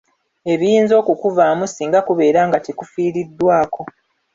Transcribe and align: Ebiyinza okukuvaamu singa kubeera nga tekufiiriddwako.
Ebiyinza 0.53 0.93
okukuvaamu 1.01 1.65
singa 1.67 1.99
kubeera 2.07 2.41
nga 2.47 2.57
tekufiiriddwako. 2.65 3.81